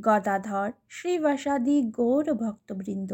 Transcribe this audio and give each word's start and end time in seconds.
গদাধর 0.00 0.70
শ্রীবাসাদি 0.88 1.82
গৌর 1.82 2.26
ভক্তবৃন্দ। 2.34 3.10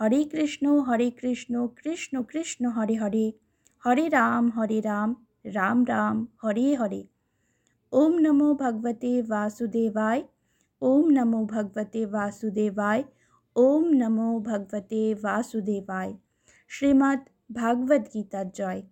হরে 0.00 0.24
কৃষ্ণ 0.24 0.80
হরে 0.80 1.10
কৃষ্ণ 1.10 1.66
কৃষ্ণ 1.66 2.22
কৃষ্ণ 2.22 2.68
হরে 2.68 2.96
হরে। 2.96 3.32
হরে 3.84 4.08
রাম 4.08 4.50
হরে 4.50 4.80
রাম 4.80 5.14
রাম 5.44 5.84
রাম 5.88 6.26
হরে 6.44 6.74
হরে। 6.74 7.02
ওম 7.92 8.12
নমো 8.18 8.54
ভগবতে 8.54 9.22
বাসুদেবায় 9.22 10.22
ওম 10.82 11.06
নমো 11.10 11.44
ভগবতে 11.44 12.06
বাসুদেবায় 12.06 13.02
ওম 13.56 13.84
নমো 13.92 14.40
ভগবতে 14.40 15.14
বাসুদেবায় 15.14 16.12
শ্রীমদ্ 16.68 17.22
ভাগবত 17.52 18.02
গীতার 18.14 18.48
জয়। 18.50 18.82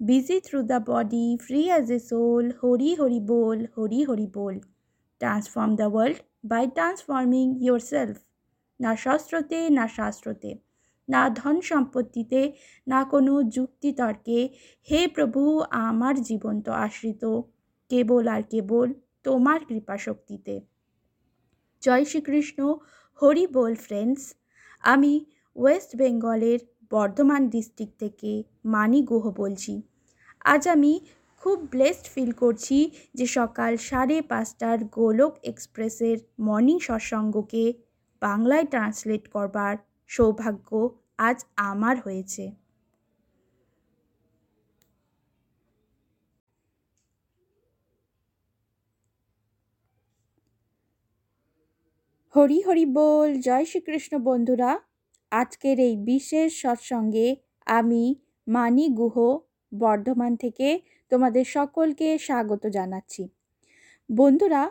busy 0.00 0.36
through 0.40 0.66
the 0.66 0.80
body, 0.80 1.36
free 1.36 1.68
as 1.68 1.90
a 1.90 1.98
soul, 2.00 2.44
Hori 2.62 2.90
Hori 2.94 3.20
Bol, 3.20 3.58
Hori 3.76 4.00
Hori 4.08 4.28
Bol. 4.36 4.54
Transform 5.20 5.76
the 5.76 5.88
world 5.90 6.18
by 6.46 6.64
transforming 6.66 7.68
yourself. 7.68 8.14
না 8.80 8.96
শস্ত্রতে, 8.96 9.70
না 9.70 9.88
শাস্ত্রতে, 9.88 10.58
না 11.08 11.28
ধন 11.28 11.60
সম্পত্তিতে, 11.60 12.52
না 12.88 13.04
কোনো 13.04 13.42
যুক্তিতর্কে, 13.42 14.48
হে 14.90 15.08
প্রভু, 15.08 15.60
আমার 15.60 16.22
জীবন 16.22 16.62
তো 16.62 16.72
আশ্রিত। 16.72 17.40
কেবল 17.88 18.28
আর 18.28 18.42
কেবল 18.42 18.92
তোমার 19.22 19.60
কৃপা 19.64 19.98
শক্তিতে 19.98 20.60
জয় 21.80 22.04
শ্রীকৃষ্ণ। 22.04 22.74
হরি 23.22 23.46
বল 23.46 23.74
ফ্রেন্ডস 23.74 24.34
আমি 24.82 25.24
ওয়েস্ট 25.56 25.96
বেঙ্গলের 25.96 26.58
বর্ধমান 26.90 27.48
ডিস্ট্রিক্ট 27.48 27.98
থেকে 27.98 28.42
মানি 28.64 29.02
গুহ 29.02 29.30
বলছি। 29.30 29.82
আজ 30.44 30.68
আমি 30.68 31.00
খুব 31.40 31.58
ব্লেসড 31.72 32.06
ফিল 32.14 32.32
করছি 32.32 32.78
যে 33.14 33.26
সকাল 33.38 33.72
সাড়ে 33.88 34.16
পাঁচটার 34.22 34.78
গোলক 34.98 35.32
এক্সপ্রেসের 35.42 36.16
মর্নিং 36.38 36.78
সৎসঙ্গকে 36.78 37.64
বাংলায় 38.22 38.66
ট্রান্সলেট 38.66 39.24
করবার 39.28 39.74
সৌভাগ্য 40.10 40.68
আজ 41.18 41.38
আমার 41.70 41.96
হয়েছে। 42.00 42.44
হরি 52.34 52.58
হরি 52.60 52.86
বল, 52.86 53.28
জয় 53.40 53.64
শ্রীকৃষ্ণ 53.64 54.12
বন্ধুরা, 54.18 54.70
আজকের 55.32 55.76
এই 55.80 55.94
বিশেষ 55.96 56.48
সৎসঙ্গে 56.62 57.28
আমি 57.66 58.04
মানি 58.46 58.86
গুহ 58.88 59.16
বর্ধমান 59.72 60.32
থেকে 60.36 60.68
তোমাদের 61.10 61.44
সকলকে 61.44 62.18
স্বাগত 62.18 62.66
জানাচ্ছি। 62.66 63.28
বন্ধুরা, 64.10 64.62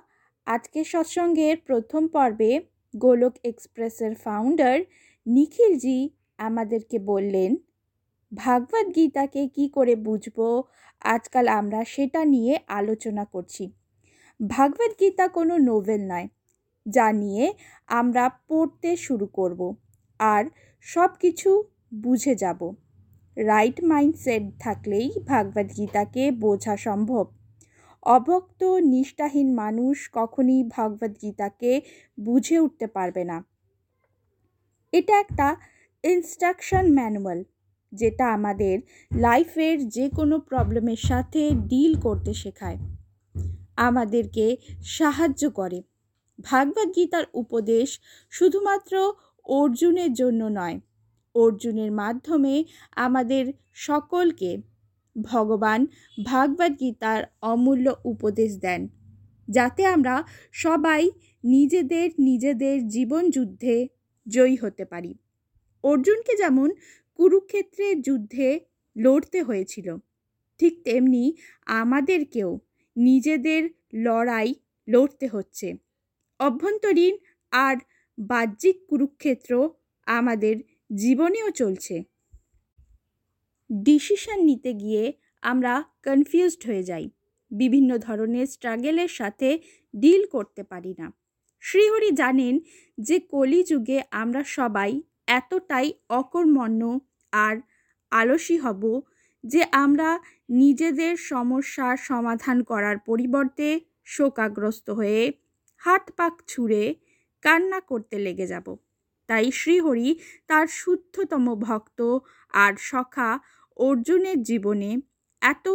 আজকের 0.45 0.83
সৎসঙ্গের 0.83 1.57
প্রথম 1.57 2.07
পর্বে 2.07 2.51
গোলক 2.95 3.33
এক্সপ্রেসের 3.43 4.15
ফাউন্ডার 4.15 4.79
নিখিলজি 5.25 6.09
আমাদেরকে 6.37 6.99
বললেন, 6.99 7.55
ভাগবত 8.31 8.95
গীতাকে 8.95 9.47
কি 9.47 9.65
করে 9.69 9.95
বুঝব? 9.95 10.37
আজকাল 11.01 11.47
আমরা 11.47 11.83
সেটা 11.83 12.25
নিয়ে 12.25 12.59
আলোচনা 12.67 13.25
করছি। 13.25 13.63
ভাগবত 14.39 14.91
গীতা 14.99 15.27
কোনো 15.27 15.57
নোভেল 15.57 16.01
নয়, 16.11 16.27
যা 16.85 17.07
নিয়ে 17.11 17.53
আমরা 17.87 18.29
পড়তে 18.47 18.95
শুরু 18.95 19.27
করব 19.27 19.75
আর 20.19 20.43
সব 20.85 21.09
কিছু 21.19 21.63
বুঝে 21.93 22.35
যাব। 22.35 22.61
রাইট 23.37 23.83
মাইন্ডসেট 23.83 24.43
থাকলেই 24.59 25.11
ভাগবত 25.27 25.67
গীতাকে 25.77 26.31
বোঝা 26.31 26.77
সম্ভব। 26.77 27.25
অভক্ত, 28.03 28.63
নিষ্ঠাহীন 28.63 29.53
মানুষ 29.53 30.09
কখনই 30.13 30.63
ভগবদ 30.63 31.13
গীতাকে 31.21 31.81
বুঝে 32.19 32.59
উঠতে 32.59 32.87
পারবে 32.87 33.23
না। 33.23 33.43
এটা 34.93 35.19
একটা 35.19 35.47
ইনস্ট্রাকশন 36.03 36.93
ম্যানুয়াল 36.93 37.43
যেটা 37.91 38.33
আমাদের 38.33 38.75
লাইফের 39.15 39.89
যে 39.89 40.09
কোনো 40.09 40.39
প্রবলেমের 40.39 41.01
সাথে 41.01 41.41
ডিল 41.67 41.93
করতে 42.01 42.33
শেখায়। 42.33 42.77
আমাদেরকে 43.77 44.57
সাহায্য 44.83 45.49
করে। 45.49 45.79
ভাগবত 46.43 46.95
গীতার 46.95 47.25
উপদেশ 47.33 47.99
শুধুমাত্র 48.29 49.13
অর্জুনের 49.45 50.11
জন্য 50.13 50.41
নয় 50.59 50.77
অর্জুনের 51.35 51.91
মাধ্যমে 51.91 52.63
আমাদের 52.95 53.53
সকলকে 53.73 54.57
ভগবান 55.15 55.87
ভাগবত 56.25 56.79
গীতার 56.79 57.23
অমূল্য 57.41 57.95
উপদেশ 58.03 58.51
দেন, 58.55 58.87
যাতে 59.47 59.85
আমরা 59.85 60.23
সবাই 60.53 61.11
নিজেদের 61.43 62.07
নিজেদের 62.19 62.87
জীবন 62.87 63.29
যুদ্ধে 63.29 63.87
জয়ী 64.27 64.55
হতে 64.55 64.85
পারি। 64.85 65.15
অর্জুনকে 65.83 66.33
যেমন 66.37 66.69
কুরুক্ষেত্রের 67.19 68.01
যুদ্ধে 68.01 68.59
লড়তে 68.95 69.41
হয়েছিল, 69.41 69.97
ঠিক 70.59 70.73
তেমনি 70.83 71.33
আমাদেরকেও 71.65 72.59
নিজেদের 72.95 73.69
লড়াই 73.93 74.55
লড়তে 74.87 75.27
হচ্ছে। 75.27 75.73
অভ্যন্তরীণ 76.39 77.17
আর 77.51 77.75
বাহ্যিক 78.17 78.77
কুরুক্ষেত্র 78.87 79.69
আমাদের 80.07 80.55
জীবনেও 80.95 81.49
চলছে। 81.49 82.03
ডিসিশন 83.71 84.39
নিতে 84.43 84.73
গিয়ে 84.73 85.13
আমরা 85.41 85.83
কনফিউজড 86.03 86.65
হয়ে 86.65 86.83
যাই। 86.83 87.09
বিভিন্ন 87.51 87.97
ধরনের 87.97 88.47
স্ট্রাগেলের 88.47 89.07
সাথে 89.07 89.59
ডিল 89.95 90.27
করতে 90.27 90.63
পারি 90.63 90.95
না। 90.97 91.13
শ্রীহরি 91.59 92.11
জানেন 92.11 92.59
যে 92.97 93.19
কলিযুগে 93.19 94.03
আমরা 94.11 94.43
সবাই 94.43 95.01
এতটাই 95.27 95.93
অকর্মণ্য 96.09 96.99
আর 97.31 97.57
আলসী 98.11 98.57
হব 98.57 99.01
যে 99.43 99.65
আমরা 99.71 100.19
নিজেদের 100.49 101.17
সমস্যার 101.17 101.97
সমাধান 101.97 102.63
করার 102.63 102.97
পরিবর্তে 102.97 103.79
শোকাগ্রস্ত 104.05 104.89
হয়ে 104.89 105.33
হাত 105.77 106.11
পাক 106.17 106.41
ছুঁড়ে 106.47 106.95
কান্না 107.41 107.79
করতে 107.79 108.19
লেগে 108.19 108.47
যাব। 108.47 108.77
তাই 109.29 109.51
শ্রীহরি 109.51 110.09
তার 110.47 110.65
শুদ্ধতম 110.67 111.45
ভক্ত। 111.59 111.99
আর 112.53 112.73
সখা 112.81 113.29
অর্জুনের 113.77 114.37
জীবনে 114.43 114.91
এত 115.41 115.67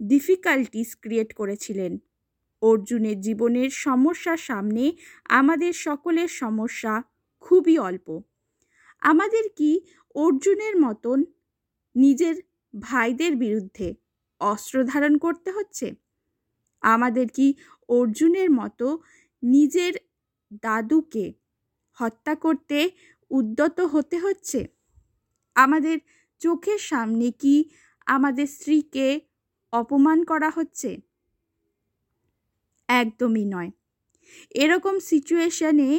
ডিফিকাল্টিস 0.00 0.90
ক্রিয়েট 1.00 1.30
করেছিলেন। 1.34 1.92
অর্জুনের 2.62 3.20
জীবনের 3.20 3.70
সমস্যার 3.84 4.40
সামনে 4.48 4.84
আমাদের 5.30 5.72
সকলের 5.72 6.30
সমস্যা 6.42 6.94
খুবই 7.44 7.78
অল্প। 7.78 8.06
আমাদের 9.02 9.44
কি 9.56 9.70
অর্জুনের 10.14 10.74
মতন 10.80 11.18
নিজের 11.96 12.36
ভাইদের 12.74 13.32
বিরুদ্ধে 13.36 13.88
অস্ত্র 14.40 14.76
ধারণ 14.84 15.14
করতে 15.18 15.50
হচ্ছে? 15.50 15.86
আমাদের 16.82 17.26
কি 17.28 17.46
অর্জুনের 17.88 18.50
মতো 18.50 18.86
নিজের 19.42 19.92
দাদুকে 20.62 21.26
হত্যা 21.98 22.34
করতে 22.34 22.78
উদ্যত 23.32 23.80
হতে 23.80 24.16
হচ্ছে? 24.18 24.60
আমাদের 25.56 25.96
চোখের 26.40 26.78
সামনে 26.78 27.26
কি 27.32 27.54
আমাদের 28.06 28.46
স্ত্রীকে 28.46 29.06
অপমান 29.72 30.18
করা 30.24 30.50
হচ্ছে? 30.50 30.90
একদমই 32.88 33.44
নয়। 33.44 33.70
এরকম 34.54 34.94
সিচুয়েশনে 35.00 35.90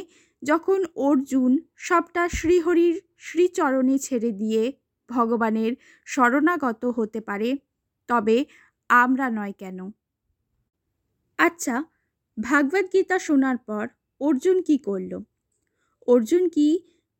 যখন 0.42 0.80
অর্জুন 0.94 1.52
সবটা 1.76 2.22
শ্রীহরির 2.28 2.96
শ্রীচরণে 3.18 3.96
ছেড়ে 3.98 4.30
দিয়ে 4.32 4.62
ভগবানের 5.10 5.72
শরণাগত 6.04 6.82
হতে 6.84 7.20
পারে, 7.20 7.50
তবে 8.08 8.36
আমরা 8.88 9.26
নয় 9.30 9.54
কেন? 9.58 9.78
আচ্ছা 11.38 11.74
ভাগবত 12.38 12.86
গীতা 12.92 13.18
শোনার 13.18 13.58
পর 13.58 13.84
অর্জুন 14.20 14.56
কি 14.62 14.76
করল? 14.78 15.12
অর্জুন 16.08 16.48
কি 16.48 16.68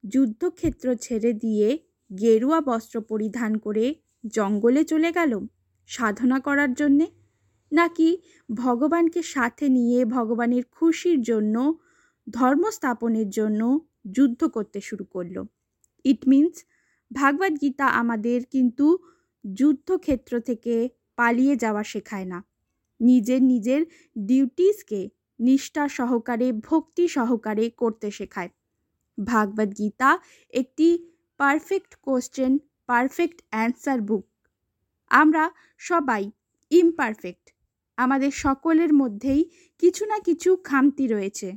যুদ্ধক্ষেত্র 0.04 0.94
ছেড়ে 0.94 1.32
দিয়ে 1.32 1.78
গেরুয়া 2.18 2.60
বস্ত্র 2.60 3.00
পরিধান 3.00 3.58
করে 3.58 3.94
জঙ্গলে 4.26 4.84
চলে 4.84 5.12
গেল 5.12 5.40
সাধনা 5.86 6.40
করার 6.40 6.74
জন্যে? 6.74 7.06
নাকি 7.72 8.18
ভগবানকে 8.54 9.22
সাথে 9.22 9.68
নিয়ে 9.68 10.04
ভগবানের 10.04 10.64
খুশির 10.70 11.22
জন্য 11.22 11.78
ধর্ম 12.30 12.70
স্থাপনের 12.70 13.30
জন্য 13.30 13.80
যুদ্ধ 14.10 14.44
করতে 14.44 14.80
শুরু 14.80 15.04
করল? 15.04 15.44
ইট 16.04 16.28
মিনস 16.28 16.64
ভাগবত 17.12 17.60
গীতা 17.60 17.86
আমাদের 17.86 18.44
কিন্তু 18.44 18.98
যুদ্ধক্ষেত্র 19.52 20.40
থেকে 20.40 20.88
পালিয়ে 21.16 21.56
যাওয়া 21.56 21.82
শেখায় 21.82 22.24
না। 22.24 22.44
নিজের 23.00 23.42
নিজের 23.42 23.86
ডিউটিসকে 24.18 25.10
নিষ্ঠা 25.38 25.88
সহকারে, 25.88 26.52
ভক্তি 26.52 27.08
সহকারে 27.08 27.70
করতে 27.70 28.10
শেখায়। 28.10 28.48
ভাগবত 29.18 29.70
গীতা, 29.78 30.10
একটি 30.52 30.88
perfect 31.40 31.92
question 32.02 32.52
perfect 32.86 33.38
answer 33.50 34.00
book 34.00 34.24
আমরা 35.10 35.44
সবাই 35.80 36.24
ইমপারফেক্ট 36.70 37.46
আমাদের 37.98 38.32
সকলের 38.44 38.92
মধ্যেই 38.92 39.42
কিছু 39.82 40.02
না 40.06 40.16
কিছু 40.18 40.50
খামতি 40.64 41.04
রয়েছে। 41.08 41.48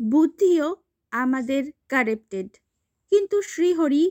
বুদ্ধিও 0.00 0.68
আমাদের 1.12 1.62
কারেপ্টেড 1.88 2.48
কিন্তু 3.12 3.36
শ্রীহরি 3.42 4.04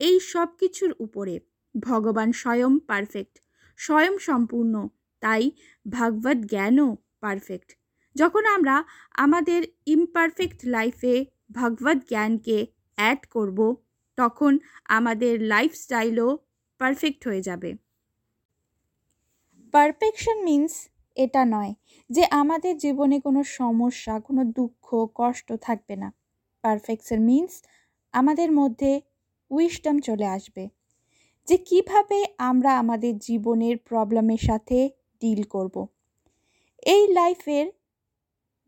এই 0.00 0.16
সব 0.32 0.48
কিছুর 0.60 0.92
উপরে, 0.98 1.34
ভগবান 1.74 2.28
স্বয়ং 2.32 2.72
পারফেক্ট 2.90 3.34
স্বয়ং 3.78 4.14
সম্পূর্ণ, 4.18 4.74
তাই 5.22 5.44
ভাগবত 5.86 6.38
জ্ঞানও 6.52 6.88
পারফেক্ট 7.20 7.70
যখন 8.16 8.44
আমরা 8.56 8.76
আমাদের 9.14 9.60
ইমপারফেক্ট 9.86 10.60
লাইফে 10.66 11.14
ভগবত 11.50 11.96
জ্ঞানকে 12.08 12.66
অ্যাড 12.94 13.26
করব, 13.26 13.76
তখন 14.16 14.58
আমাদের 14.84 15.42
লাইফস্টাইলও 15.42 16.38
পারফেক্ট 16.78 17.28
হয়ে 17.28 17.42
যাবে। 17.42 17.74
পারফেকশন 19.72 20.42
মিন্স 20.42 20.88
এটা 21.16 21.44
নয় 21.44 21.74
যে 22.10 22.24
আমাদের 22.30 22.78
জীবনে 22.78 23.20
কোনো 23.20 23.42
সমস্যা, 23.42 24.20
কোনো 24.20 24.44
দুঃখ, 24.44 25.06
কষ্ট 25.14 25.52
থাকবে 25.52 25.96
না। 25.96 26.12
পারফেকশন 26.62 27.20
মিন্স 27.20 27.62
আমাদের 28.12 28.52
মধ্যে 28.52 29.00
উইশডম 29.50 29.98
চলে 29.98 30.26
আসবে। 30.26 30.68
যে 31.46 31.56
কীভাবে 31.56 32.24
আমরা 32.38 32.78
আমাদের 32.78 33.18
জীবনের 33.18 33.76
প্রবলেমের 33.78 34.38
সাথে 34.38 34.90
ডিল 35.20 35.42
করব। 35.42 35.86
এই 36.82 37.08
লাইফের 37.08 37.66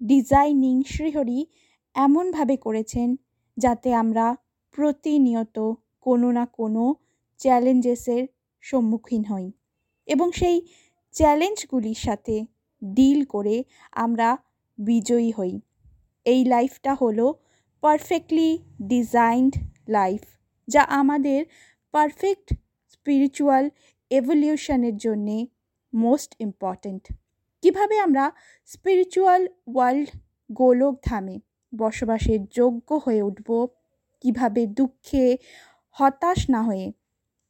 ডিজাইনিং 0.03 0.83
শ্রীহরি 0.83 1.47
এমনভাবে 2.05 2.57
করেছেন 2.57 3.09
যাতে 3.57 3.89
আমরা 3.95 4.27
প্রতিনিয়ত 4.75 5.57
কোনো 6.07 6.29
না 6.33 6.45
কোনো 6.59 6.85
চ্যালেঞ্জেসের 7.41 8.23
সম্মুখীন 8.65 9.23
হই 9.25 9.47
এবং 10.09 10.29
সেই 10.33 10.57
চ্যালেঞ্জগুলির 11.15 12.01
সাথে 12.07 12.37
ডিল 12.83 13.21
করে 13.25 13.57
আমরা 14.05 14.29
বিজয়ী 14.79 15.31
হই। 15.31 15.53
এই 16.27 16.41
লাইফটা 16.45 16.93
হলো 16.95 17.27
পারফেক্টলি 17.83 18.51
ডিজাইনড 18.93 19.55
লাইফ, 19.89 20.23
যা 20.69 20.83
আমাদের 21.01 21.41
পারফেক্ট 21.95 22.47
স্পিরিচুয়াল 22.89 23.65
এভলিউশনের 24.11 24.97
জন্যে 24.97 25.37
মোস্ট 25.93 26.31
ইম্পর্ট্যান্ট। 26.47 27.05
কীভাবে 27.63 27.97
আমরা 27.99 28.25
স্পিরিচুয়াল 28.71 29.43
ওয়ার্ল্ড 29.75 30.09
গোলক 30.51 30.95
ধামে 31.03 31.37
বসবাসের 31.77 32.47
যোগ্য 32.47 32.95
হয়ে 32.95 33.23
উঠব, 33.23 33.69
কীভাবে 34.21 34.67
দুঃখে 34.67 35.39
হতাশ 35.97 36.51
না 36.51 36.63
হয়ে, 36.63 36.93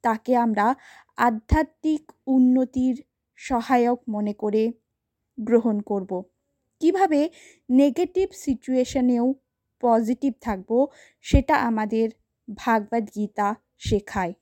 তাকে 0.02 0.36
আমরা 0.36 0.74
আধ্যাত্মিক 1.16 2.12
উন্নতির 2.26 3.02
সহায়ক 3.36 3.98
মনে 4.08 4.32
করে 4.32 4.72
গ্রহণ 5.38 5.80
করব। 5.80 6.22
কীভাবে 6.80 7.30
নেগেটিভ 7.68 8.28
সিচুয়েশনেও 8.32 9.34
পজিটিভ 9.80 10.32
থাকব, 10.40 10.86
সেটা 11.20 11.54
আমাদের 11.54 12.10
ভাগবত 12.56 13.04
গীতা 13.14 13.54
শেখায়। 13.78 14.32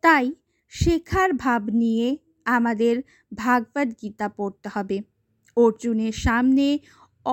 তাই 0.00 0.32
শেখার 0.68 1.32
ভাব 1.32 1.62
নিয়ে 1.70 2.16
আমাদের 2.44 3.02
ভাগবত 3.34 3.88
গীতা 4.02 4.28
পড়তে 4.28 4.68
হবে। 4.68 5.02
অর্জুনের 5.56 6.12
সামনে 6.12 6.78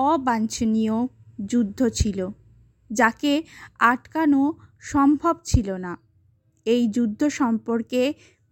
অবাঞ্ছনীয় 0.04 0.96
যুদ্ধ 1.46 1.80
ছিল, 1.88 2.18
যাকে 2.90 3.32
আটকানো 3.78 4.42
সম্ভব 4.82 5.34
ছিল 5.44 5.68
না। 5.76 5.92
এই 6.66 6.82
যুদ্ধ 6.88 7.20
সম্পর্কে 7.40 8.02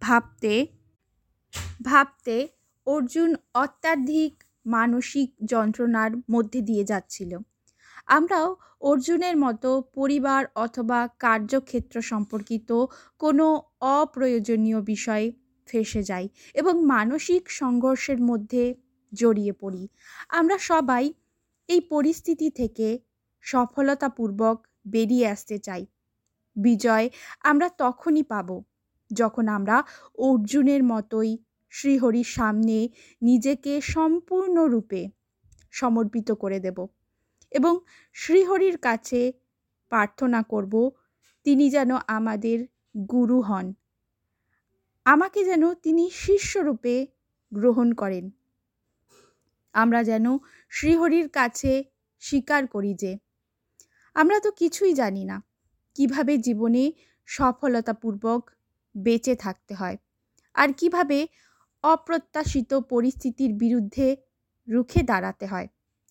ভাবতে 0.01 0.53
ভাবতে 1.85 2.35
অর্জুন 2.87 3.29
অত্যাধিক 3.53 4.33
মানসিক 4.65 5.29
যন্ত্রণার 5.45 6.11
মধ্যে 6.31 6.59
দিয়ে 6.61 6.83
যাচ্ছিল। 6.83 7.31
আমরাও 8.07 8.49
অর্জুনের 8.81 9.35
মতো 9.37 9.69
পরিবার 9.95 10.41
অথবা 10.55 10.99
কার্যক্ষেত্র 11.19 11.95
সম্পর্কিত 12.01 12.69
কোনো 13.19 13.45
অপ্রয়োজনীয় 13.97 14.79
বিষয়ে 14.81 15.27
ফেসে 15.67 16.01
যাই 16.03 16.25
এবং 16.53 16.73
মানসিক 16.85 17.43
সংঘর্ষের 17.51 18.19
মধ্যে 18.21 18.63
জড়িয়ে 19.13 19.53
পড়ি। 19.53 19.83
আমরা 20.29 20.57
সবাই 20.71 21.05
এই 21.69 21.81
পরিস্থিতি 21.81 22.49
থেকে 22.51 22.99
সফলতাপূর্বক 23.41 24.67
বেরিয়ে 24.87 25.27
আসতে 25.27 25.59
চাই। 25.59 25.85
বিজয় 26.55 27.09
আমরা 27.41 27.69
তখনই 27.69 28.23
পাব 28.23 28.63
যখন 29.11 29.47
আমরা 29.47 29.83
অর্জুনের 30.17 30.83
মতোই 30.83 31.37
শ্রীহরির 31.69 32.23
সামনে 32.23 32.89
নিজেকে 33.21 33.81
সম্পূর্ণরূপে 33.81 35.09
সমর্পিত 35.71 36.31
করে 36.31 36.59
দেব 36.59 36.87
এবং 37.51 37.79
শ্রীহরির 38.13 38.77
কাছে 38.77 39.33
প্রার্থনা 39.89 40.43
করব, 40.43 40.91
তিনি 41.43 41.69
যেন 41.69 41.91
আমাদের 42.07 42.65
গুরু 43.09 43.41
হন। 43.41 43.73
আমাকে 45.05 45.45
যেন 45.45 45.73
তিনি 45.73 46.09
শিষ্যরূপে 46.09 47.07
গ্রহণ 47.51 47.93
করেন। 47.93 48.31
আমরা 49.73 50.03
যেন 50.03 50.25
শ্রীহরির 50.75 51.29
কাছে 51.29 51.83
স্বীকার 52.19 52.67
করি 52.67 52.93
যে, 52.93 53.17
আমরা 54.15 54.39
তো 54.39 54.51
কিছুই 54.51 54.93
জানি 54.93 55.25
না 55.25 55.41
কীভাবে 55.95 56.37
জীবনে 56.37 56.91
সফলতাপূর্বক 57.25 58.51
বেঁচে 58.95 59.35
থাকতে 59.35 59.73
হয় 59.75 59.97
আর 60.53 60.69
কীভাবে 60.73 61.27
অপ্রত্যাশিত 61.83 62.73
পরিস্থিতির 62.73 63.53
বিরুদ্ধে 63.53 64.17
রুখে 64.67 65.03
দাঁড়াতে 65.03 65.45
হয়। 65.47 65.67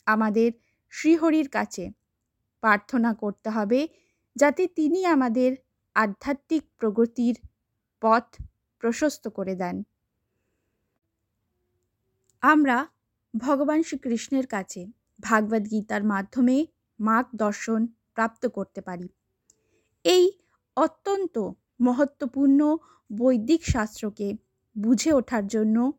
আমাদের 0.07 0.53
শ্রীহরির 0.91 1.49
কাছে 1.49 1.85
প্রার্থনা 2.61 3.15
করতে 3.15 3.51
হবে 3.51 3.89
যাতে 4.37 4.67
তিনি 4.67 5.07
আমাদের 5.07 5.57
আধ্যাত্মিক 5.95 6.63
প্রগতির 6.77 7.37
পথ 8.03 8.27
প্রশস্ত 8.79 9.29
করে 9.29 9.55
দেন। 9.55 9.83
আমরা 12.43 12.94
ভগবান 13.35 13.83
শ্রীকৃষ্ণের 13.83 14.47
কাছে 14.47 14.87
ভাগবত 15.21 15.63
গীতার 15.71 16.03
মাধ্যমে 16.05 16.67
মার্গ 17.01 17.29
দর্শন 17.35 17.87
প্রাপ্ত 18.15 18.47
করতে 18.47 18.81
পারি। 18.81 19.09
এই 20.05 20.25
অত্যন্ত 20.77 21.39
মহত্বপূর্ণ 21.81 22.77
বৈদিক 23.11 23.63
শাস্ত্রকে 23.65 24.29
বুঝে 24.77 25.13
ওঠার 25.13 25.47
জন্য 25.47 25.93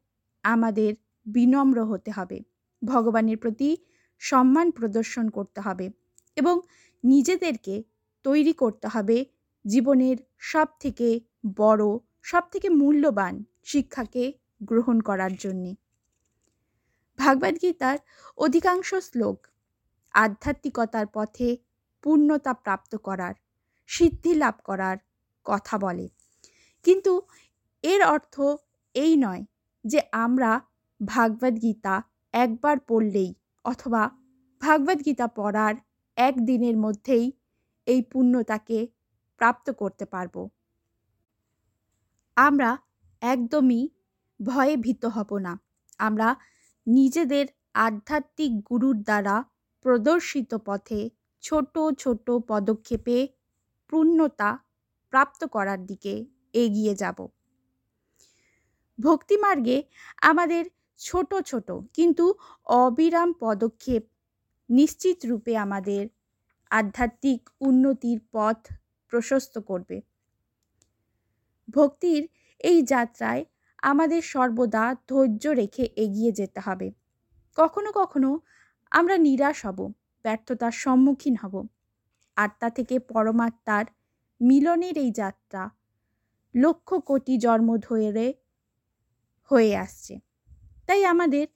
আমাদের 0.43 0.91
বিনম্র 1.25 1.85
হতে 1.85 2.11
হবে। 2.11 2.43
ভগবানের 2.81 3.37
প্রতি 3.37 3.77
সম্মান 4.19 4.71
প্রদর্শন 4.71 5.29
করতে 5.29 5.61
হবে 5.61 5.89
এবং 6.37 6.61
নিজেদেরকে 7.03 7.83
তৈরি 8.23 8.53
করতে 8.53 8.87
হবে 8.87 9.25
জীবনের 9.65 10.17
সব 10.39 10.67
থেকে 10.79 11.19
বড় 11.57 11.85
সব 12.21 12.43
থেকে 12.51 12.69
মূল্যবান 12.69 13.43
শিক্ষাকে 13.63 14.33
গ্রহণ 14.61 15.01
করার 15.01 15.33
জন্যে। 15.35 15.84
ভাগবদ্গীতার 17.19 17.97
অধিকাংশ 18.37 18.95
শ্লোক 18.95 19.47
আধ্যাত্মিকতার 20.13 21.07
পথে 21.07 21.57
পূর্ণতা 22.03 22.53
প্রাপ্ত 22.53 22.95
করার, 22.95 23.33
সিদ্ধি 23.87 24.35
লাভ 24.35 24.55
করার 24.63 24.97
কথা 25.45 25.77
বলে। 25.77 26.09
কিন্তু 26.83 27.21
এর 27.83 28.01
অর্থ 28.03 28.41
এই 28.95 29.13
নয় 29.15 29.43
যে 29.85 29.99
আমরা 30.11 30.61
ভাগবত 31.05 31.55
গীতা 31.61 32.01
একবার 32.33 32.79
পড়লেই 32.79 33.33
অথবা 33.65 34.09
ভাগবত 34.61 34.99
গীতা 35.05 35.27
পড়ার 35.27 35.75
একদিনের 36.17 36.77
মধ্যেই 36.77 37.31
এই 37.85 38.01
পুণ্যতাকে 38.01 38.87
প্রাপ্ত 39.37 39.69
করতে 39.71 40.05
পারব। 40.05 40.35
আমরা 42.37 42.77
একদমই 43.21 43.89
ভয়ে 44.39 44.77
ভীত 44.77 45.05
হব 45.05 45.37
না। 45.37 45.53
আমরা 45.99 46.35
নিজেদের 46.87 47.45
আধ্যাত্মিক 47.73 48.51
গুরুর 48.63 48.95
দ্বারা 49.03 49.43
প্রদর্শিত 49.83 50.55
পথে 50.65 51.09
ছোট 51.41 51.79
ছোট 51.97 52.31
পদক্ষেপে 52.47 53.27
পূর্ণতা 53.87 54.49
প্রাপ্ত 55.11 55.45
করার 55.45 55.85
দিকে 55.85 56.25
এগিয়ে 56.53 56.95
যাব। 56.95 57.27
ভক্তিমার্গে 58.99 59.83
আমাদের 60.21 60.65
ছোট 60.99 61.33
ছোট 61.45 61.71
কিন্তু 61.93 62.33
অবিরাম 62.65 63.33
পদক্ষেপ 63.39 64.03
নিশ্চিত 64.69 65.25
রূপে 65.25 65.57
আমাদের 65.57 66.07
আধ্যাত্মিক 66.71 67.49
উন্নতির 67.61 68.19
পথ 68.31 68.67
প্রশস্ত 69.09 69.57
করবে। 69.59 70.01
ভক্তির 71.67 72.27
এই 72.59 72.81
যাত্রায় 72.83 73.45
আমাদের 73.85 74.21
সর্বদা 74.21 74.95
ধৈর্য 75.07 75.47
রেখে 75.47 75.89
এগিয়ে 75.95 76.31
যেতে 76.31 76.59
হবে। 76.59 76.91
কখনো 77.55 77.91
কখনো 77.91 78.39
আমরা 78.91 79.17
নিরাশ 79.17 79.65
হব, 79.65 79.91
ব্যর্থতার 80.23 80.71
সম্মুখীন 80.71 81.35
হব। 81.35 81.67
আত্মা 82.35 82.69
থেকে 82.69 82.99
পরমাত্মার 82.99 83.85
মিলনের 84.41 84.97
এই 84.97 85.11
যাত্রা 85.11 85.69
লক্ষ 86.55 86.93
কোটি 86.93 87.37
জন্ম 87.37 87.77
ধরে 87.77 88.33
হয়ে 89.51 89.75
আসছে। 89.75 90.19
তাই 90.85 91.05
আমাদের 91.05 91.47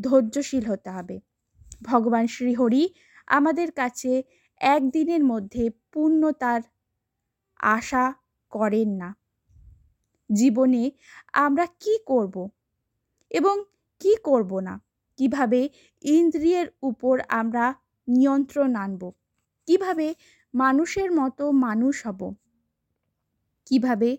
ধৈর্যশীল 0.00 0.64
হতে 0.70 0.90
হবে। 0.90 1.20
ভগবান 1.82 2.26
শ্রীহরি 2.26 2.94
আমাদের 3.26 3.72
কাছে 3.72 4.22
একদিনের 4.60 5.24
মধ্যে 5.24 5.70
পূর্ণতার 5.92 6.62
আশা 7.60 8.12
করেন 8.50 8.88
না। 8.88 9.19
জীবনে 10.32 10.90
আমরা 11.32 11.66
কি 11.66 11.98
করব 12.06 12.48
এবং 13.30 13.64
কি 14.00 14.16
করব 14.22 14.60
না? 14.60 14.80
কীভাবে 15.16 15.68
ইন্দ্রিয়ের 16.02 16.68
উপর 16.82 17.20
আমরা 17.28 17.74
নিয়ন্ত্রণ 18.08 18.74
আনব? 18.74 19.12
কীভাবে 19.66 20.14
মানুষের 20.54 21.12
মতো 21.12 21.50
মানুষ 21.50 22.06
হব? 22.06 22.34
কীভাবে 23.66 24.16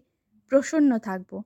প্রসন্ন 0.47 0.97
থাকব? 0.97 1.41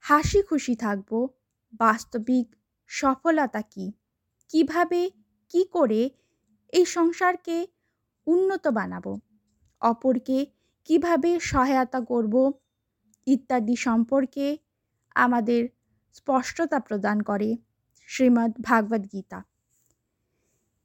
হাসি 0.00 0.42
খুশি 0.42 0.74
থাকব? 0.76 1.28
বাস্তবিক 1.72 2.56
সফলতা 2.86 3.62
কি? 3.62 3.92
কীভাবে 4.48 5.10
কি 5.48 5.64
করে 5.64 6.10
এই 6.72 6.84
সংসারকে 6.84 7.66
উন্নত 8.26 8.68
বানাবো? 8.68 9.20
অপরকে 9.80 10.46
কীভাবে 10.84 11.40
সহায়তা 11.40 12.00
করব? 12.00 12.52
ইত্যাদি 13.26 13.76
সম্পর্কে 13.76 14.56
আমাদের 15.14 15.68
স্পষ্টতা 16.12 16.80
প্রদান 16.80 17.22
করে 17.22 17.56
শ্রীমদ্ 18.08 18.52
ভাগবত 18.60 19.12
গীতা। 19.12 19.42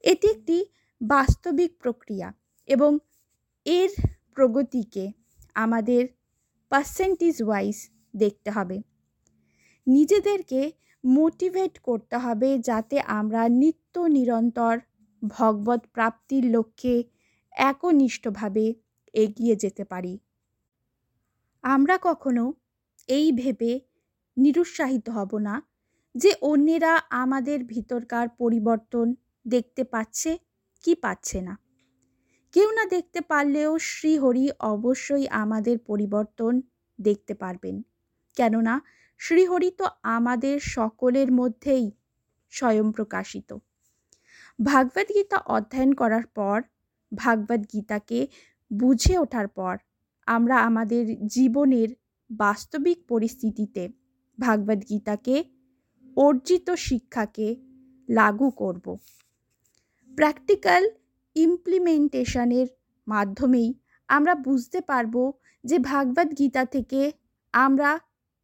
এটি 0.04 0.28
একটি 0.28 0.66
বাস্তবিক 1.02 1.72
প্রক্রিয়া 1.78 2.34
এবং 2.68 3.00
এর 3.66 3.90
প্রগতিকে 4.34 5.12
আমাদের 5.54 6.08
পার্সেন্টেজ 6.70 7.44
ওয়াইজ 7.44 7.90
দেখতে 8.16 8.52
হবে। 8.52 8.82
নিজেদেরকে 9.88 10.72
মোটিভেট 11.06 11.80
করতে 11.80 12.18
হবে 12.18 12.60
যাতে 12.60 13.02
আমরা 13.02 13.50
নিত্য 13.50 14.00
নিরন্তর 14.00 14.78
ভগবত 15.22 15.80
প্রাপ্তির 15.94 16.46
লক্ষ্যে 16.46 17.04
একনিষ্ঠভাবে 17.52 18.74
এগিয়ে 19.14 19.56
যেতে 19.56 19.86
পারি। 19.86 20.20
আমরা 21.64 21.98
কখনো 21.98 22.54
এই 23.10 23.32
ভেবে 23.32 23.80
নিরুৎসাহিত 24.38 25.10
হব 25.10 25.32
না 25.38 25.56
যে 26.16 26.32
অন্যেরা 26.42 26.94
আমাদের 27.10 27.64
ভিতরকার 27.64 28.30
পরিবর্তন 28.30 29.16
দেখতে 29.46 29.84
পাচ্ছে 29.84 30.38
কি 30.84 30.96
পাচ্ছে 30.96 31.42
না। 31.42 31.54
কেউ 32.54 32.70
না 32.72 32.86
দেখতে 32.86 33.22
পারলেও 33.22 33.72
শ্রীহরি 33.80 34.50
অবশ্যই 34.60 35.28
আমাদের 35.28 35.78
পরিবর্তন 35.80 36.62
দেখতে 37.00 37.34
পারবেন। 37.34 37.76
কেননা 38.38 38.82
শ্রীহরি 39.18 39.72
তো 39.72 39.86
আমাদের 40.02 40.60
সকলের 40.60 41.32
মধ্যেই 41.32 41.92
স্বয়ং 42.54 42.92
প্রকাশিত। 42.92 43.50
ভাগবত 44.60 45.08
গীতা 45.14 45.38
অধ্যয়ন 45.38 45.92
করার 45.94 46.26
পর, 46.28 46.58
ভাগবত 47.12 47.62
গীতাকে 47.74 48.28
বুঝে 48.72 49.18
ওঠার 49.18 49.48
পর 49.48 49.76
আমরা 50.28 50.58
আমাদের 50.62 51.04
জীবনের 51.28 51.90
বাস্তবিক 52.30 52.98
পরিস্থিতিতে 53.08 53.84
ভাগবত 54.40 54.80
গীতাকে 54.90 55.36
অর্জিত 56.18 56.68
শিক্ষাকে 56.72 57.48
লাগু 58.10 58.50
করব। 58.52 58.86
প্র্যাকটিক্যাল 60.12 60.84
ইমপ্লিমেন্টেশনের 61.36 62.68
মাধ্যমেই 63.08 63.70
আমরা 64.08 64.36
বুঝতে 64.36 64.82
পারব 64.82 65.16
যে 65.64 65.80
ভাগবত 65.80 66.30
গীতা 66.38 66.66
থেকে 66.66 67.02
আমরা 67.54 68.00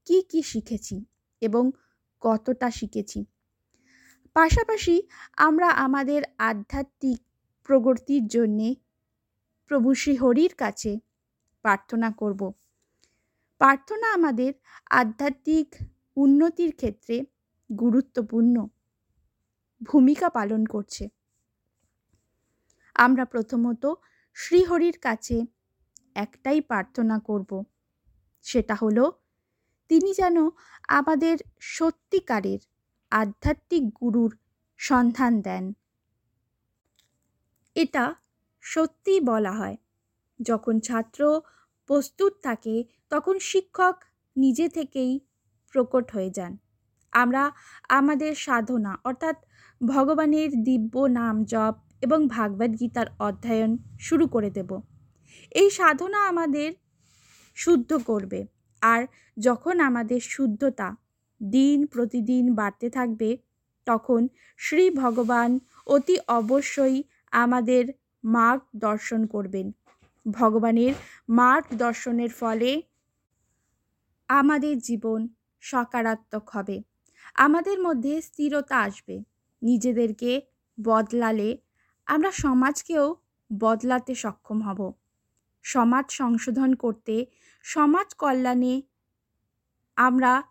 কি 0.07 0.17
কি 0.21 0.41
শিখেছি 0.43 1.05
এবং 1.41 1.71
কতটা 2.21 2.71
শিখেছি। 2.71 3.25
পাশাপাশি 4.33 4.95
আমরা 5.37 5.69
আমাদের 5.69 6.21
আধ্যাত্মিক 6.37 7.19
প্রগতির 7.63 8.23
জন্যে 8.27 8.75
প্রভু 9.71 9.89
শ্রীহরির 9.93 10.53
কাছে 10.55 10.91
প্রার্থনা 11.63 12.11
করব। 12.11 12.41
প্রার্থনা 13.61 14.07
আমাদের 14.13 14.53
আধ্যাত্মিক 14.91 15.75
উন্নতির 16.17 16.71
ক্ষেত্রে 16.75 17.25
গুরুত্বপূর্ণ 17.69 18.55
ভূমিকা 19.81 20.29
পালন 20.29 20.65
করছে। 20.65 21.03
আমরা 22.95 23.25
প্রথমত 23.25 23.83
শ্রীহরির 24.37 24.97
কাছে 24.99 25.45
একটাই 26.15 26.61
প্রার্থনা 26.61 27.19
করব, 27.19 27.63
সেটা 28.45 28.75
হলো, 28.75 29.05
তিনি 29.89 30.13
যেন 30.13 30.37
আমাদের 30.87 31.37
সত্যিকারের 31.61 32.59
আধ্যাত্মিক 33.11 33.83
গুরুর 33.93 34.31
সন্ধান 34.79 35.41
দেন। 35.41 35.73
এটা 37.75 38.15
সত্যিই 38.63 39.21
বলা 39.21 39.51
হয়। 39.51 39.77
যখন 40.43 40.75
ছাত্র 40.79 41.21
প্রস্তুত 41.89 42.33
থাকে, 42.43 42.75
তখন 43.09 43.35
শিক্ষক 43.39 43.95
নিজে 44.35 44.65
থেকেই 44.69 45.11
প্রকট 45.73 46.05
হয়ে 46.11 46.29
যান। 46.29 46.53
আমরা 47.13 47.43
আমাদের 47.89 48.31
সাধনা, 48.35 48.91
অর্থাৎ 49.03 49.37
ভগবানের 49.81 50.49
দিব্য 50.63 50.95
নাম 51.19 51.35
জপ 51.43 51.75
এবং 52.01 52.19
ভাগবত 52.27 52.71
গীতার 52.79 53.07
অধ্যয়ন 53.19 53.71
শুরু 53.99 54.25
করে 54.27 54.49
দেব। 54.49 54.71
এই 55.55 55.69
সাধনা 55.69 56.19
আমাদের 56.27 56.69
শুদ্ধ 57.57 57.91
করবে 58.05 58.39
আর 58.81 59.01
যখন 59.37 59.75
আমাদের 59.79 60.19
শুদ্ধতা 60.33 60.87
দিন 61.41 61.77
প্রতিদিন 61.85 62.43
বাড়তে 62.55 62.87
থাকবে, 62.89 63.29
তখন 63.87 64.21
শ্রী 64.59 64.85
ভগবান 64.89 65.49
অতি 65.87 66.15
অবশ্যই 66.27 66.97
আমাদের 67.33 67.83
মার্গ 68.23 68.61
দর্শন 68.75 69.21
করবেন। 69.25 69.67
ভগবানের 70.25 70.93
মার্গ 71.29 71.65
দর্শনের 71.75 72.29
ফলে 72.29 72.81
আমাদের 74.29 74.77
জীবন 74.79 75.27
সকারাত্মক 75.63 76.49
হবে। 76.49 76.83
আমাদের 77.35 77.81
মধ্যে 77.81 78.21
স্থিরতা 78.21 78.77
আসবে। 78.79 79.23
নিজেদেরকে 79.61 80.41
বদলালে 80.85 81.57
আমরা 82.05 82.31
সমাজকেও 82.31 83.15
বদলাতে 83.59 84.15
সক্ষম 84.15 84.61
হব। 84.61 84.93
সমাজ 85.61 86.05
সংশোধন 86.11 86.73
করতে, 86.73 87.25
সমাজ 87.61 88.07
কল্যাণে 88.15 88.81
আমরা 89.95 90.43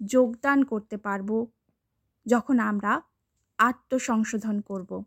যোগদান 0.00 0.62
করতে 0.62 0.96
পারব 0.96 1.46
যখন 2.26 2.58
আমরা 2.58 3.02
আত্মসংশোধন 3.58 4.60
করব। 4.60 5.04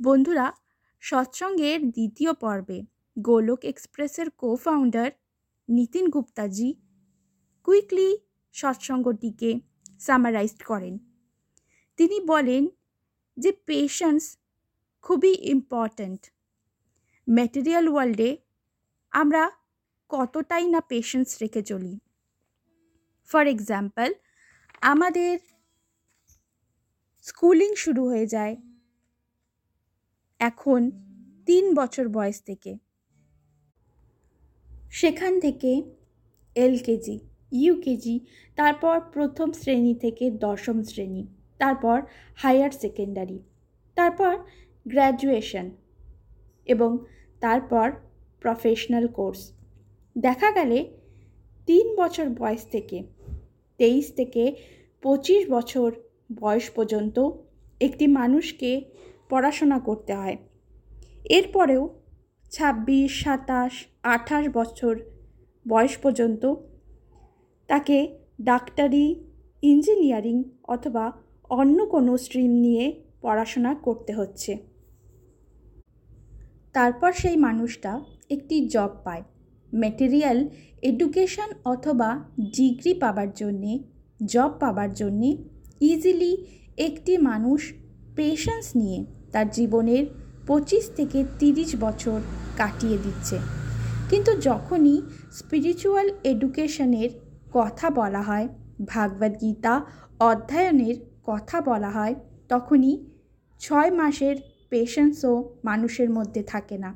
বন্ধুরা 0.00 0.52
সৎসঙ্গের 1.00 1.90
দ্বিতীয় 1.90 2.32
পর্বে 2.32 2.82
গোলক 3.18 3.64
এক্সপ্রেসের 3.64 4.30
co 4.30 4.56
founder 4.56 5.10
Nitin 5.68 6.08
Guptaji 6.08 6.74
quickly 7.62 8.18
সৎসঙ্গটিকে 8.52 9.60
summarize 10.00 10.62
করেন। 10.62 10.98
তিনি 11.96 12.20
বলেন 12.20 12.68
যে 13.36 13.52
পেশেন্স 13.52 14.38
খুবই 15.02 15.34
ইম্পর্ট্যান্ট 15.40 16.30
ম্যাটেরিয়াল 17.30 17.88
ওয়ার্ল্ডে 17.88 18.38
আমরা 19.10 19.50
কতটাই 20.08 20.68
না 20.68 20.80
পেশেন্স 20.80 21.38
রেখে 21.42 21.62
চলি। 21.62 21.98
ফর 23.24 23.46
এক্সাম্পল 23.46 24.14
আমাদের 24.80 25.38
স্কুলিং 27.22 27.74
শুরু 27.74 28.08
হয়ে 28.08 28.26
যায়। 28.26 28.56
এখন 30.40 30.80
তিন 31.46 31.64
বছর 31.74 32.04
বয়স 32.08 32.38
থেকে। 32.42 32.72
সেখান 34.90 35.32
থেকে 35.40 35.70
এলকেজি 36.56 37.16
ইউকেজি 37.52 38.16
তারপর 38.58 38.96
প্রথম 39.00 39.48
শ্রেণি 39.52 39.94
থেকে 39.94 40.24
দশম 40.30 40.78
শ্রেণি, 40.82 41.22
তারপর 41.58 41.96
হায়ার 42.36 42.70
সেকেন্ডারি, 42.70 43.38
তারপর 43.96 44.32
গ্র্যাজুয়েশন 44.86 45.66
এবং 46.66 46.90
তারপর 47.40 47.86
প্রফেশনাল 48.42 49.06
কোর্স। 49.08 49.40
দেখা 50.16 50.48
গেলে 50.52 50.78
তিন 51.68 51.86
বছর 51.96 52.26
বয়স 52.30 52.62
থেকে, 52.66 52.98
তেইশ 53.80 54.06
থেকে 54.12 54.44
পঁচিশ 55.02 55.42
বছর 55.50 55.88
বয়স 56.34 56.66
পর্যন্ত 56.70 57.16
একটি 57.80 58.06
মানুষকে 58.06 58.70
পড়াশোনা 59.28 59.78
করতে 59.78 60.14
হয়। 60.14 60.36
এরপরেও 61.30 61.82
ছাব্বিশ, 62.50 63.24
সাতাশ, 63.24 63.72
আঠাশ 64.02 64.48
বছর 64.48 64.94
বয়স 65.68 65.96
পর্যন্ত 65.96 66.54
তাকে 67.66 68.16
ডাক্তারি, 68.40 69.06
ইঞ্জিনিয়ারিং 69.62 70.44
অথবা 70.68 71.12
অন্য 71.50 71.86
কোনো 71.86 72.16
স্ট্রিম 72.16 72.50
নিয়ে 72.50 73.02
পড়াশোনা 73.22 73.74
করতে 73.74 74.12
হচ্ছে। 74.12 74.52
তারপর 76.72 77.12
সেই 77.12 77.36
মানুষটা 77.36 78.00
একটি 78.30 78.68
জব 78.68 78.92
পায়। 79.04 79.22
মেটেরিয়াল 79.72 80.48
এডুকেশন 80.82 81.48
অথবা 81.64 82.24
ডিগ্রি 82.56 82.94
পাবার 82.94 83.28
জন্যে, 83.34 83.78
জব 84.24 84.50
পাবার 84.60 84.92
জন্যে 84.94 85.36
ইজিলি 85.80 86.32
একটি 86.78 87.18
মানুষ 87.18 87.72
পেশেন্স 88.16 88.76
নিয়ে 88.76 89.17
তার 89.32 89.50
জীবনের 89.50 90.06
পঁচিশ 90.46 90.90
থেকে 90.96 91.24
তিরিশ 91.38 91.76
বছর 91.80 92.20
কাটিয়ে 92.56 92.98
দিচ্ছে। 92.98 93.38
কিন্তু 94.10 94.36
যখনই 94.40 95.02
স্পিরিচুয়াল 95.32 96.10
এডুকেশনের 96.24 97.10
কথা 97.52 97.90
বলা 97.90 98.22
হয় 98.22 98.48
ভাগবদ্গীতা 98.86 99.84
অধ্যয়নের 100.20 100.96
কথা 101.26 101.60
বলা 101.60 101.90
হয়, 101.90 102.14
তখনই 102.48 103.06
ছয় 103.58 103.90
মাসের 103.90 104.36
পেশেন্সও 104.70 105.54
মানুষের 105.64 106.10
মধ্যে 106.10 106.42
থাকে 106.42 106.78
না। 106.78 106.94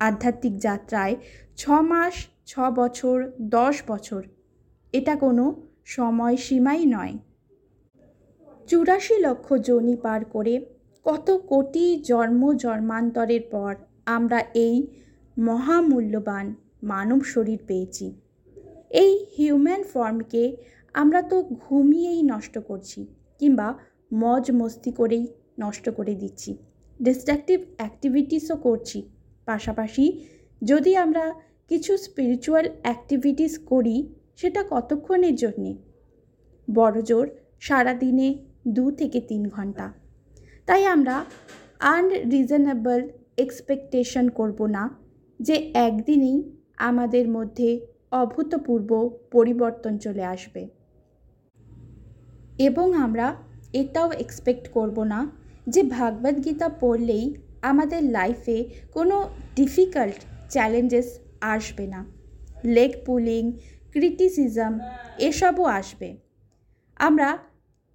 আধ্যাত্মিক 0.00 0.58
যাত্রায় 0.58 1.16
ছ 1.56 1.70
মাস, 1.70 2.14
ছ 2.46 2.60
বছর, 2.74 3.32
দশ 3.40 3.82
বছর, 3.86 4.22
এটা 4.92 5.16
কোনো 5.16 5.62
সময়সীমাই 5.84 6.86
নয়। 6.86 7.18
চুরাশি 8.68 9.18
লক্ষ 9.18 9.52
জনি 9.52 9.96
পার 9.96 10.24
করে 10.24 10.71
কত 11.06 11.30
কোটি 11.30 11.86
জন্ম 12.02 12.42
জন্মান্তরের 12.54 13.40
পর 13.50 13.74
আমরা 14.06 14.38
এই 14.54 14.76
মহামূল্যবান 15.36 16.54
মানব 16.82 17.20
শরীর 17.24 17.60
পেয়েছি। 17.66 18.06
এই 18.90 19.12
হিউম্যান 19.36 19.82
ফর্মকে 19.82 20.56
আমরা 20.94 21.22
তো 21.22 21.36
ঘুমিয়েই 21.42 22.22
নষ্ট 22.22 22.58
করছি 22.58 23.06
কিংবা 23.40 23.68
মজ 24.12 24.44
মস্তি 24.50 24.92
করেই 24.92 25.26
নষ্ট 25.60 25.88
করে 25.88 26.14
দিচ্ছি। 26.14 26.56
ডিস্ট্রাকটিভ 27.00 27.58
অ্যাক্টিভিটিসও 27.76 28.56
করছি। 28.56 28.98
পাশাপাশি 29.46 30.04
যদি 30.62 30.96
আমরা 30.96 31.24
কিছু 31.68 31.96
স্পিরিচুয়াল 31.96 32.66
অ্যাক্টিভিটিস 32.82 33.58
করি, 33.58 33.96
সেটা 34.36 34.64
কতক্ষণের 34.70 35.34
জন্যে? 35.34 35.74
বড়জোর 36.68 37.26
সারাদিনে 37.60 38.28
দু 38.66 38.84
থেকে 38.90 39.20
তিন 39.20 39.48
ঘণ্টা। 39.48 40.01
তাই 40.66 40.86
আমরা 40.86 41.24
আনরিজনেবল 41.80 43.08
এক্সপেকটেশন 43.36 44.28
করব 44.28 44.66
না 44.66 44.98
যে 45.40 45.72
একদিনেই 45.74 46.42
আমাদের 46.76 47.28
মধ্যে 47.28 47.86
অভূতপূর্ব 48.10 49.18
পরিবর্তন 49.30 49.98
চলে 49.98 50.24
আসবে। 50.24 50.68
এবং 52.58 52.94
আমরা 52.94 53.36
এটাও 53.72 54.12
এক্সপেক্ট 54.12 54.68
করব 54.68 55.04
না 55.04 55.26
যে 55.68 55.82
ভাগবদ্গীতা 55.82 56.68
পড়লেই 56.68 57.34
আমাদের 57.62 58.02
লাইফে 58.02 58.64
কোনো 58.92 59.28
ডিফিকাল্ট 59.56 60.18
চ্যালেঞ্জেস 60.50 61.18
আসবে 61.40 61.86
না। 61.86 62.06
লেগ 62.64 62.92
পুলিং 63.06 63.52
ক্রিটিসিজম 63.90 64.78
এসবও 65.18 65.64
আসবে। 65.64 66.16
আমরা 66.96 67.38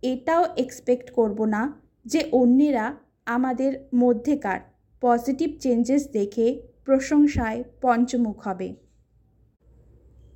এটাও 0.03 0.43
এক্সপেক্ট 0.57 1.11
করব 1.11 1.45
না 1.45 1.61
যে 2.07 2.21
অন্যেরা 2.31 2.85
আমাদের 3.27 3.71
মধ্যেকার 3.95 4.59
পজিটিভ 5.03 5.49
চেঞ্জেস 5.59 6.03
দেখে 6.11 6.47
প্রশংসায় 6.85 7.59
পঞ্চমুখ 7.81 8.37
হবে। 8.47 8.67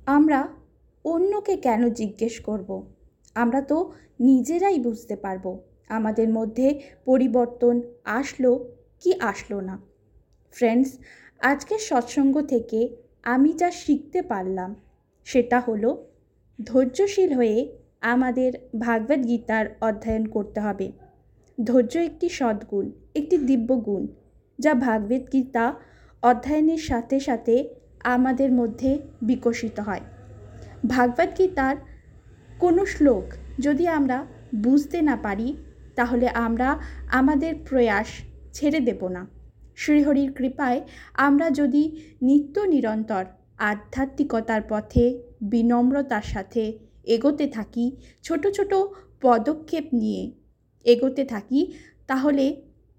আমরা 0.06 0.40
অন্যকে 1.04 1.54
কেন 1.56 1.82
জিজ্ঞেস 1.90 2.34
করব? 2.40 2.70
আমরা 3.36 3.60
তো 3.62 3.78
নিজেরাই 4.20 4.78
বুঝতে 4.78 5.16
পারব 5.16 5.44
আমাদের 5.88 6.28
মধ্যে 6.28 6.66
পরিবর্তন 7.04 7.74
আসলো 8.04 8.50
কি 9.00 9.10
আসলো 9.20 9.58
না। 9.60 9.74
ফ্রেন্ডস 10.56 10.90
আজকের 11.40 11.78
সৎসঙ্গ 11.78 12.34
থেকে 12.42 12.80
আমি 13.24 13.50
যা 13.52 13.70
শিখতে 13.70 14.20
পারলাম 14.22 14.70
সেটা 15.26 15.58
হলো 15.60 15.90
ধৈর্যশীল 16.58 17.30
হয়ে 17.32 17.58
আমাদের 18.00 18.50
ভাগবত 18.78 19.20
গীতার 19.26 19.66
অধ্যয়ন 19.80 20.24
করতে 20.26 20.60
হবে। 20.60 20.86
ধৈর্য 21.58 21.98
একটি 21.98 22.28
সদ্গুণ, 22.28 22.90
একটি 23.14 23.38
দিব্য 23.38 23.76
গুণ 23.76 24.06
যা 24.58 24.74
ভাগবত 24.74 25.24
গীতা 25.32 25.74
অধ্যয়নের 26.22 26.78
সাথে 26.78 27.20
সাথে 27.20 27.68
আমাদের 28.04 28.52
মধ্যে 28.52 28.98
বিকশিত 29.22 29.80
হয়। 29.80 30.00
ভাগবত 30.86 31.30
গীতার 31.38 31.76
কোনো 32.58 32.86
শ্লোক 32.86 33.24
যদি 33.58 33.88
আমরা 33.88 34.26
বুঝতে 34.54 35.02
না 35.02 35.16
পারি, 35.16 35.56
তাহলে 35.94 36.28
আমরা 36.28 36.78
আমাদের 37.10 37.54
প্রয়াস 37.68 38.08
ছেড়ে 38.52 38.80
দেব 38.80 39.08
না। 39.08 39.26
শ্রীহরির 39.76 40.32
কৃপায় 40.32 40.80
আমরা 41.14 41.50
যদি 41.50 42.00
নিত্য 42.22 42.60
নিরন্তর 42.60 43.24
আধ্যাত্মিকতার 43.58 44.62
পথে, 44.62 45.22
বিনম্রতার 45.42 46.22
সাথে 46.22 46.72
এগোতে 47.04 47.46
থাকি, 47.46 47.96
ছোট 48.22 48.46
ছোট 48.46 48.74
পদক্ষেপ 49.20 49.84
নিয়ে 49.92 50.41
এগোতে 50.84 51.24
থাকি, 51.24 51.60
তাহলে 52.06 52.44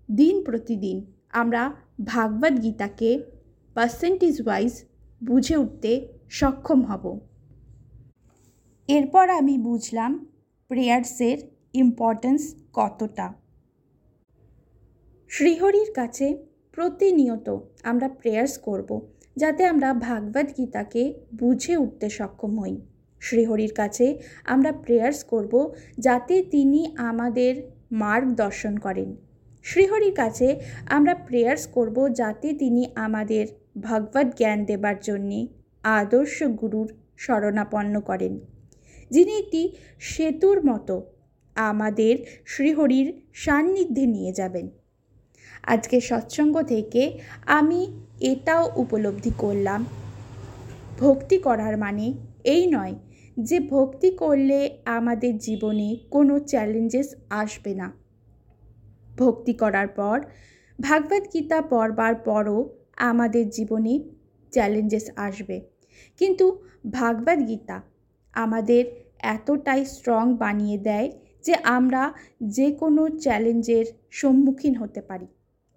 দিন 0.09 0.43
প্রতিদিন 0.43 0.97
আমরা 1.31 1.61
ভাগবত 2.05 2.53
গীতাকে 2.63 3.09
পার্সেন্টেজ 3.75 4.35
ওয়াইজ 4.41 4.73
বুঝে 5.23 5.55
উঠতে 5.57 5.91
সক্ষম 6.29 6.81
হব। 6.81 7.19
এরপর 8.89 9.29
আমি 9.29 9.57
বুঝলাম 9.57 10.11
প্রেয়ার্সের 10.71 11.37
ইম্পর্টেন্স 11.73 12.41
কতটা। 12.73 13.33
শ্রীহরির 15.31 15.89
কাছে 15.93 16.27
প্রতিনিয়ত 16.71 17.47
আমরা 17.83 18.07
প্রেয়ার্স 18.09 18.57
করব, 18.57 18.89
যাতে 19.37 19.61
আমরা 19.65 19.93
ভাগবত 19.93 20.47
গীতাকে 20.57 21.03
বুঝে 21.33 21.77
উঠতে 21.77 22.09
সক্ষম 22.09 22.59
হই। 22.59 22.75
শ্রীহরির 23.25 23.73
কাছে 23.73 24.05
আমরা 24.45 24.71
প্রেয়ার্স 24.83 25.19
করব 25.23 25.53
যাতে 25.97 26.35
তিনি 26.53 26.81
আমাদের 27.09 27.53
মার্গদর্শন 27.91 28.73
করেন। 28.77 29.09
শ্রীহরির 29.65 30.15
কাছে 30.21 30.47
আমরা 30.89 31.13
প্রেয়ার্স 31.27 31.63
করব 31.67 31.97
যাতে 32.19 32.47
তিনি 32.53 32.81
আমাদের 32.95 33.45
ভগবত 33.79 34.27
জ্ঞান 34.39 34.59
দেবার 34.65 34.97
জন্যে 35.01 35.39
আদর্শ 35.83 36.37
গুরুর 36.61 36.89
শরণাপন্ন 37.17 37.93
করেন। 38.01 38.33
যিনি 39.11 39.33
একটি 39.37 39.61
সেতুর 40.11 40.57
মতো 40.65 40.95
আমাদের 41.55 42.13
শ্রীহরির 42.45 43.07
সান্নিধ্যে 43.33 44.05
নিয়ে 44.05 44.31
যাবেন। 44.33 44.65
আজকে 45.63 45.97
সৎসঙ্গ 46.01 46.55
থেকে 46.63 47.03
আমি 47.57 47.79
এটাও 48.31 48.63
উপলব্ধি 48.75 49.31
করলাম, 49.37 49.81
ভক্তি 50.99 51.37
করার 51.37 51.75
মানে 51.77 52.05
এই 52.53 52.63
নয় 52.71 52.95
যে 53.37 53.59
ভক্তি 53.59 54.11
করলে 54.11 54.79
আমাদের 54.85 55.37
জীবনে 55.37 55.97
কোনো 56.11 56.39
চ্যালেঞ্জেস 56.39 57.15
আসবে 57.29 57.73
না। 57.75 57.91
ভক্তি 59.17 59.53
করার 59.53 59.87
পর, 59.87 60.21
ভাগবত 60.81 61.33
গীতা 61.33 61.61
পড়বার 61.61 62.15
পরও 62.15 62.69
আমাদের 62.97 63.49
জীবনে 63.49 63.99
চ্যালেঞ্জেস 64.51 65.09
আসবে। 65.15 65.61
কিন্তু 66.17 66.61
ভাগবত 66.91 67.47
গীতা 67.47 67.81
আমাদের 68.33 68.85
এতটাই 69.19 69.85
স্ট্রং 69.85 70.37
বানিয়ে 70.37 70.77
দেয় 70.77 71.11
যে 71.43 71.55
আমরা 71.63 72.13
যে 72.41 72.71
কোনো 72.71 73.09
চ্যালেঞ্জের 73.09 73.85
সম্মুখীন 74.09 74.75
হতে 74.75 75.01
পারি। 75.01 75.27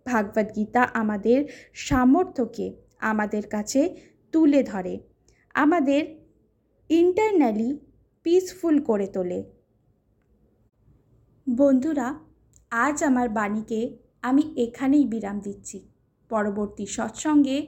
ভাগবত 0.07 0.57
গীতা 0.57 0.83
আমাদের 0.83 1.45
সামর্থ্যকে 1.75 2.73
আমাদের 2.99 3.47
কাছে 3.49 3.97
তুলে 4.33 4.63
ধরে। 4.63 4.99
আমাদের 5.55 6.26
ইন্টারনালি 6.91 7.79
পিসফুল 8.23 8.81
করে 8.81 9.07
তোলে। 9.07 9.45
বন্ধুরা, 11.49 12.19
আজ 12.71 13.05
আমার 13.05 13.29
বাণীকে 13.29 13.97
আমি 14.23 14.43
এখানেই 14.57 15.05
বিরাম 15.05 15.41
দিচ্ছি। 15.41 15.89
পরবর্তী 16.29 16.87
সৎসঙ্গে 16.87 17.67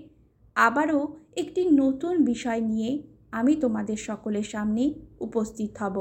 আবারও 0.55 1.17
একটি 1.37 1.71
নতুন 1.71 2.25
বিষয় 2.25 2.61
নিয়ে 2.61 3.03
আমি 3.33 3.57
তোমাদের 3.57 3.97
সকলের 3.97 4.43
সামনে 4.43 4.95
উপস্থিত 5.21 5.71
হব। 5.79 5.97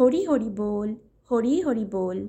হরি 0.00 0.26
হরি 0.26 0.50
বল, 0.56 0.94
হরি 1.30 1.60
হরি 1.60 1.84
বল। 1.90 2.28